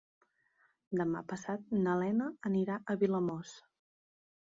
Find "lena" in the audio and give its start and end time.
2.01-2.33